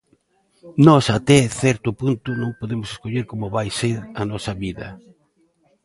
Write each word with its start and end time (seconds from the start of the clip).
Nós 0.87 1.05
até 1.17 1.39
certo 1.63 1.89
punto 2.01 2.27
non 2.41 2.51
podemos 2.59 2.87
escoller 2.93 3.25
como 3.31 3.53
vai 3.55 3.67
ser 3.79 3.97
a 4.21 4.23
nosa 4.31 4.53
vida. 4.63 4.87